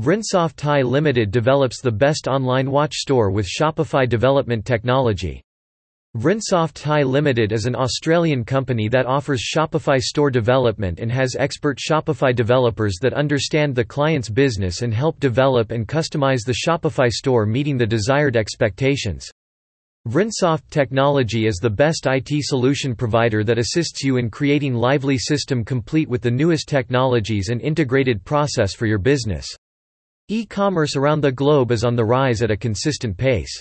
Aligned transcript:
Vrinsoft 0.00 0.56
Thai 0.56 0.80
Limited 0.80 1.30
develops 1.30 1.82
the 1.82 1.92
best 1.92 2.26
online 2.26 2.70
watch 2.70 2.94
store 2.94 3.30
with 3.30 3.46
Shopify 3.46 4.08
development 4.08 4.64
technology. 4.64 5.42
Vrinsoft 6.16 6.70
Thai 6.72 7.02
Limited 7.02 7.52
is 7.52 7.66
an 7.66 7.76
Australian 7.76 8.42
company 8.42 8.88
that 8.88 9.04
offers 9.04 9.44
Shopify 9.54 10.00
store 10.00 10.30
development 10.30 11.00
and 11.00 11.12
has 11.12 11.36
expert 11.38 11.76
Shopify 11.78 12.34
developers 12.34 12.96
that 13.02 13.12
understand 13.12 13.74
the 13.74 13.84
client's 13.84 14.30
business 14.30 14.80
and 14.80 14.94
help 14.94 15.20
develop 15.20 15.70
and 15.70 15.86
customize 15.86 16.46
the 16.46 16.64
Shopify 16.66 17.10
store 17.10 17.44
meeting 17.44 17.76
the 17.76 17.86
desired 17.86 18.38
expectations. 18.38 19.30
Vrinsoft 20.08 20.62
Technology 20.70 21.46
is 21.46 21.56
the 21.56 21.68
best 21.68 22.06
IT 22.06 22.30
solution 22.44 22.96
provider 22.96 23.44
that 23.44 23.58
assists 23.58 24.02
you 24.02 24.16
in 24.16 24.30
creating 24.30 24.72
lively 24.72 25.18
system 25.18 25.62
complete 25.62 26.08
with 26.08 26.22
the 26.22 26.30
newest 26.30 26.68
technologies 26.68 27.50
and 27.50 27.60
integrated 27.60 28.24
process 28.24 28.72
for 28.72 28.86
your 28.86 28.98
business. 28.98 29.46
E-commerce 30.32 30.94
around 30.94 31.22
the 31.22 31.32
globe 31.32 31.72
is 31.72 31.82
on 31.82 31.96
the 31.96 32.04
rise 32.04 32.40
at 32.40 32.52
a 32.52 32.56
consistent 32.56 33.16
pace. 33.16 33.60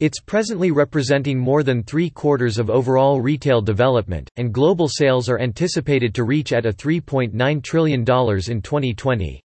It's 0.00 0.18
presently 0.18 0.72
representing 0.72 1.38
more 1.38 1.62
than 1.62 1.84
three-quarters 1.84 2.58
of 2.58 2.68
overall 2.68 3.20
retail 3.20 3.62
development, 3.62 4.28
and 4.36 4.52
global 4.52 4.88
sales 4.88 5.28
are 5.28 5.38
anticipated 5.38 6.12
to 6.16 6.24
reach 6.24 6.52
at 6.52 6.66
a 6.66 6.72
$3.9 6.72 7.62
trillion 7.62 8.00
in 8.00 8.04
2020. 8.04 9.40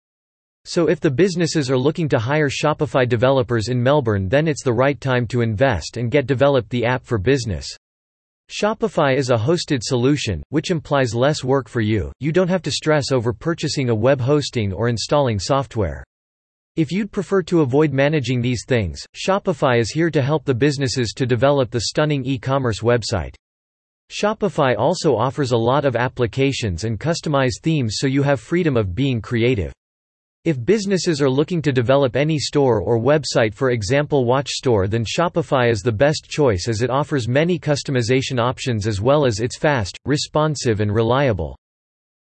So 0.66 0.88
if 0.88 1.00
the 1.00 1.10
businesses 1.10 1.72
are 1.72 1.80
looking 1.80 2.08
to 2.10 2.20
hire 2.20 2.50
Shopify 2.50 3.10
developers 3.10 3.70
in 3.70 3.82
Melbourne 3.82 4.30
then 4.30 4.48
it's 4.48 4.64
the 4.64 4.72
right 4.72 5.02
time 5.02 5.26
to 5.30 5.42
invest 5.42 5.98
and 5.98 6.12
get 6.12 6.28
developed 6.28 6.70
the 6.70 6.86
app 6.86 7.04
for 7.06 7.18
business. 7.18 7.68
Shopify 8.52 9.18
is 9.18 9.32
a 9.32 9.36
hosted 9.36 9.80
solution, 9.82 10.44
which 10.50 10.70
implies 10.70 11.16
less 11.16 11.44
work 11.44 11.68
for 11.68 11.82
you, 11.82 12.12
you 12.20 12.32
don't 12.32 12.50
have 12.50 12.62
to 12.62 12.70
stress 12.70 13.12
over 13.12 13.34
purchasing 13.34 13.90
a 13.90 13.96
web 13.96 14.22
hosting 14.22 14.72
or 14.72 14.90
installing 14.90 15.40
software. 15.40 16.04
If 16.78 16.92
you'd 16.92 17.14
prefer 17.14 17.42
to 17.44 17.62
avoid 17.62 17.94
managing 17.94 18.42
these 18.42 18.66
things, 18.68 19.00
Shopify 19.16 19.80
is 19.80 19.92
here 19.92 20.10
to 20.10 20.22
help 20.22 20.44
the 20.44 20.54
businesses 20.54 21.14
to 21.16 21.26
develop 21.26 21.72
the 21.72 21.86
stunning 21.88 22.26
e-commerce 22.26 22.82
website. 22.82 23.34
Shopify 24.12 24.76
also 24.78 25.16
offers 25.16 25.54
a 25.54 25.58
lot 25.58 25.86
of 25.86 25.96
applications 25.96 26.84
and 26.84 27.00
customized 27.00 27.62
themes 27.64 27.96
so 27.98 28.08
you 28.08 28.24
have 28.24 28.42
freedom 28.42 28.76
of 28.76 28.94
being 28.94 29.22
creative. 29.22 29.72
If 30.44 30.66
businesses 30.66 31.22
are 31.22 31.30
looking 31.30 31.62
to 31.62 31.72
develop 31.72 32.18
any 32.18 32.38
store 32.38 32.82
or 32.82 33.00
website 33.00 33.54
for 33.54 33.70
example 33.70 34.26
watch 34.26 34.50
store 34.50 34.90
then 34.90 35.06
Shopify 35.06 35.72
is 35.72 35.82
the 35.82 35.94
best 35.94 36.28
choice 36.28 36.68
as 36.68 36.82
it 36.82 36.90
offers 36.90 37.30
many 37.30 37.58
customization 37.58 38.38
options 38.38 38.86
as 38.86 39.00
well 39.00 39.26
as 39.26 39.40
it's 39.40 39.58
fast, 39.58 39.98
responsive 40.04 40.82
and 40.82 40.94
reliable. 40.94 41.56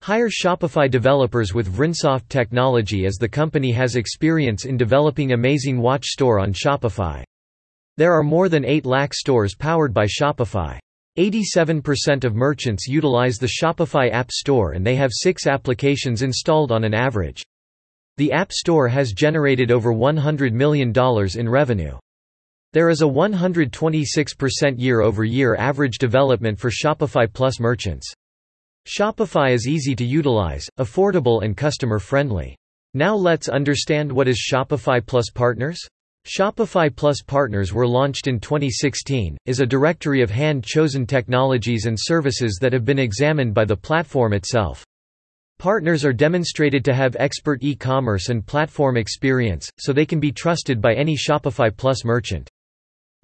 Hire 0.03 0.31
Shopify 0.31 0.91
developers 0.91 1.53
with 1.53 1.75
Vrinsoft 1.75 2.29
technology 2.29 3.05
as 3.05 3.17
the 3.17 3.29
company 3.29 3.73
has 3.73 3.97
experience 3.97 4.65
in 4.65 4.77
developing 4.77 5.33
amazing 5.33 5.79
watch 5.81 6.07
store 6.07 6.39
on 6.39 6.53
Shopify. 6.53 7.25
There 7.97 8.13
are 8.13 8.23
more 8.23 8.49
than 8.49 8.65
8 8.65 8.87
lakh 8.87 9.13
stores 9.13 9.55
powered 9.57 9.93
by 9.93 10.07
Shopify. 10.07 10.79
87% 11.19 12.25
of 12.25 12.37
merchants 12.37 12.87
utilize 12.87 13.37
the 13.37 13.51
Shopify 13.61 14.11
App 14.13 14.31
Store 14.31 14.73
and 14.73 14.87
they 14.87 14.95
have 14.95 15.11
6 15.13 15.47
applications 15.49 16.23
installed 16.23 16.71
on 16.71 16.85
an 16.85 16.95
average. 16.95 17.43
The 18.19 18.33
App 18.33 18.53
Store 18.53 18.87
has 18.89 19.12
generated 19.12 19.73
over 19.73 19.93
$100 19.93 20.53
million 20.53 20.93
in 21.37 21.49
revenue. 21.49 21.99
There 22.73 22.89
is 22.89 23.03
a 23.03 23.07
126% 23.07 24.75
year-over-year 24.77 25.57
average 25.57 25.99
development 25.99 26.59
for 26.59 26.71
Shopify 26.71 27.31
Plus 27.31 27.59
merchants. 27.59 28.12
Shopify 28.89 29.53
is 29.53 29.69
easy 29.69 29.94
to 29.94 30.05
utilize, 30.05 30.67
affordable 30.78 31.44
and 31.44 31.55
customer-friendly. 31.55 32.56
Now 32.94 33.14
let's 33.14 33.50
understand 33.50 34.11
what 34.11 34.28
is 34.28 34.42
Shopify 34.50 35.05
Plus 35.05 35.27
Partners? 35.28 35.78
Shopify 36.27 36.97
Plus 36.97 37.20
Partners 37.20 37.75
were 37.75 37.86
launched 37.86 38.28
in 38.28 38.41
2016, 38.41 39.36
is 39.44 39.61
a 39.61 39.66
directory 39.66 40.22
of 40.22 40.31
hand-chosen 40.31 41.06
technologies 41.06 41.84
and 41.84 41.98
services 42.00 42.59
that 42.62 42.72
have 42.72 42.87
been 42.87 42.98
examined 42.98 43.53
by 43.53 43.66
the 43.66 43.77
platform 43.77 44.32
itself. 44.32 44.82
Partners 45.59 46.03
are 46.03 46.15
demonstrated 46.15 46.82
to 46.87 46.94
have 46.94 47.15
expert 47.19 47.62
e-commerce 47.62 48.31
and 48.31 48.47
platform 48.47 48.97
experience, 48.97 49.69
so 49.78 49.93
they 49.93 50.06
can 50.06 50.19
be 50.19 50.32
trusted 50.32 50.81
by 50.81 50.94
any 50.94 51.15
Shopify 51.15 51.69
Plus 51.77 52.06
merchant. 52.06 52.48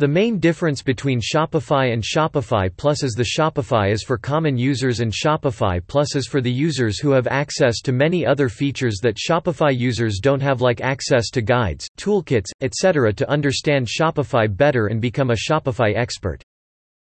The 0.00 0.09
main 0.09 0.41
difference 0.41 0.82
between 0.82 1.21
Shopify 1.21 1.93
and 1.93 2.03
Shopify 2.03 2.69
Plus 2.77 3.05
is 3.05 3.12
the 3.12 3.22
Shopify 3.38 3.93
is 3.93 4.03
for 4.03 4.19
common 4.19 4.59
users 4.59 4.99
and 4.99 5.12
Shopify 5.12 5.81
Plus 5.87 6.16
is 6.16 6.27
for 6.27 6.41
the 6.41 6.50
users 6.50 6.99
who 6.99 7.12
have 7.12 7.28
access 7.28 7.81
to 7.82 7.93
many 7.93 8.27
other 8.27 8.49
features 8.49 8.99
that 9.04 9.16
Shopify 9.16 9.71
users 9.71 10.19
don't 10.21 10.43
have 10.43 10.60
like 10.60 10.81
access 10.81 11.31
to 11.31 11.43
guides, 11.43 11.87
toolkits, 11.97 12.50
etc. 12.60 13.12
to 13.12 13.31
understand 13.31 13.87
Shopify 13.87 14.49
better 14.49 14.88
and 14.88 15.00
become 15.00 15.31
a 15.31 15.37
Shopify 15.37 15.94
expert. 15.94 16.43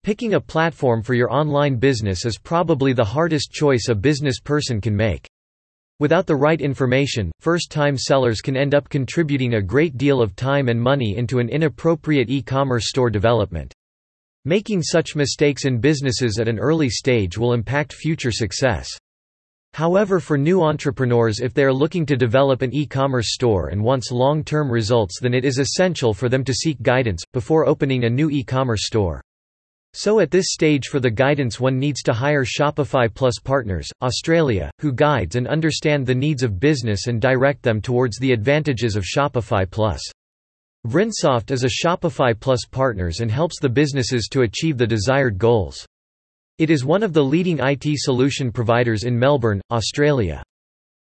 Picking 0.03 0.33
a 0.33 0.41
platform 0.41 1.03
for 1.03 1.13
your 1.13 1.31
online 1.31 1.77
business 1.77 2.25
is 2.25 2.39
probably 2.39 2.95
the 2.95 3.05
hardest 3.05 3.53
choice 3.53 3.89
a 3.91 3.95
business 3.95 4.41
person 4.41 4.81
can 4.81 4.97
make. 4.97 5.29
Without 6.01 6.27
the 6.27 6.35
right 6.35 6.63
information, 6.63 7.31
first-time 7.41 7.95
sellers 7.95 8.41
can 8.41 8.57
end 8.57 8.75
up 8.75 8.89
contributing 8.89 9.55
a 9.55 9.63
great 9.63 9.99
deal 9.99 10.23
of 10.23 10.35
time 10.35 10.69
and 10.69 10.81
money 10.81 11.15
into 11.19 11.39
an 11.39 11.51
inappropriate 11.51 12.31
e-commerce 12.31 12.89
store 12.89 13.11
development. 13.11 13.75
Making 14.47 14.83
such 14.83 15.15
mistakes 15.15 15.67
in 15.67 15.79
businesses 15.79 16.39
at 16.39 16.49
an 16.49 16.59
early 16.59 16.89
stage 16.89 17.37
will 17.37 17.53
impact 17.53 17.93
future 17.93 18.33
success. 18.33 18.89
However 19.75 20.21
for 20.21 20.39
new 20.39 20.63
entrepreneurs 20.63 21.41
if 21.41 21.53
they 21.53 21.65
are 21.65 21.73
looking 21.73 22.07
to 22.07 22.17
develop 22.17 22.63
an 22.63 22.75
e-commerce 22.75 23.35
store 23.35 23.69
and 23.69 23.85
wants 23.85 24.11
long-term 24.11 24.71
results 24.71 25.21
then 25.21 25.35
it 25.35 25.45
is 25.45 25.59
essential 25.59 26.15
for 26.15 26.31
them 26.31 26.45
to 26.45 26.55
seek 26.55 26.81
guidance, 26.81 27.23
before 27.35 27.69
opening 27.69 28.05
a 28.05 28.11
new 28.11 28.31
e-commerce 28.31 28.87
store. 28.87 29.21
So 29.93 30.21
at 30.21 30.31
this 30.31 30.47
stage 30.51 30.87
for 30.87 31.01
the 31.01 31.11
guidance 31.11 31.59
one 31.59 31.79
needs 31.79 32.03
to 32.03 32.13
hire 32.13 32.45
Shopify 32.45 33.13
Plus 33.13 33.35
Partners, 33.43 33.89
Australia, 34.03 34.71
who 34.81 34.93
guides 34.93 35.35
and 35.35 35.49
understand 35.49 36.07
the 36.07 36.15
needs 36.15 36.45
of 36.45 36.61
business 36.61 37.09
and 37.09 37.21
direct 37.21 37.63
them 37.63 37.81
towards 37.81 38.17
the 38.19 38.33
advantages 38.33 38.95
of 38.95 39.05
Shopify 39.05 39.69
Plus. 39.69 40.01
Vrinsoft 40.87 41.51
is 41.51 41.65
a 41.65 41.87
Shopify 41.87 42.39
Plus 42.39 42.61
Partners 42.71 43.21
and 43.21 43.31
helps 43.31 43.59
the 43.61 43.69
businesses 43.69 44.29
to 44.31 44.43
achieve 44.43 44.79
the 44.79 44.87
desired 44.87 45.39
goals. 45.39 45.85
It 46.59 46.71
is 46.71 46.85
one 46.85 47.03
of 47.03 47.13
the 47.13 47.25
leading 47.25 47.59
IT 47.59 47.85
solution 47.97 48.53
providers 48.53 49.05
in 49.05 49.19
Melbourne, 49.19 49.61
Australia. 49.71 50.43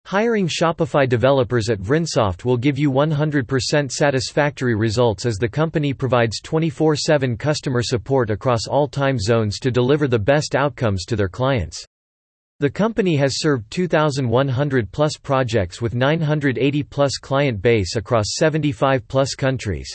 Hiring 0.08 0.48
Shopify 0.48 1.06
developers 1.10 1.70
at 1.70 1.82
Vrinsoft 1.82 2.46
will 2.46 2.56
give 2.56 2.80
you 2.80 2.90
100% 2.90 3.92
satisfactory 3.92 4.74
results 4.74 5.26
as 5.26 5.36
the 5.36 5.50
company 5.50 5.92
provides 5.92 6.42
24-7 6.44 7.38
customer 7.38 7.82
support 7.84 8.30
across 8.30 8.68
all 8.70 8.88
time 8.88 9.20
zones 9.20 9.60
to 9.60 9.70
deliver 9.70 10.08
the 10.08 10.18
best 10.18 10.56
outcomes 10.56 11.04
to 11.04 11.18
their 11.18 11.28
clients. 11.28 11.84
The 12.62 12.70
company 12.70 13.18
has 13.18 13.42
served 13.42 13.70
2,100 13.70 14.94
plus 14.94 15.18
projects 15.18 15.82
with 15.82 15.94
980 15.94 16.84
plus 16.84 17.18
client 17.18 17.62
base 17.62 17.98
across 17.98 18.38
75 18.38 19.06
plus 19.10 19.36
countries. 19.36 19.94